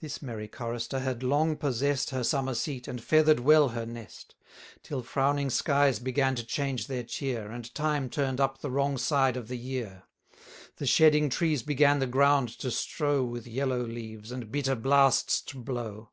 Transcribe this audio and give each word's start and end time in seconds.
This 0.00 0.20
merry 0.20 0.48
chorister 0.48 0.98
had 0.98 1.22
long 1.22 1.56
possess'd 1.56 2.10
Her 2.10 2.24
summer 2.24 2.52
seat, 2.52 2.88
and 2.88 3.00
feather'd 3.00 3.38
well 3.38 3.68
her 3.68 3.86
nest: 3.86 4.34
Till 4.82 5.04
frowning 5.04 5.50
skies 5.50 6.00
began 6.00 6.34
to 6.34 6.44
change 6.44 6.88
their 6.88 7.04
cheer, 7.04 7.48
And 7.52 7.72
time 7.72 8.10
turn'd 8.10 8.40
up 8.40 8.58
the 8.58 8.72
wrong 8.72 8.98
side 8.98 9.36
of 9.36 9.46
the 9.46 9.56
year; 9.56 10.02
The 10.78 10.86
shedding 10.86 11.30
trees 11.30 11.62
began 11.62 12.00
the 12.00 12.08
ground 12.08 12.48
to 12.58 12.72
strow 12.72 13.22
With 13.22 13.46
yellow 13.46 13.82
leaves, 13.84 14.32
and 14.32 14.50
bitter 14.50 14.74
blasts 14.74 15.40
to 15.42 15.58
blow. 15.62 16.10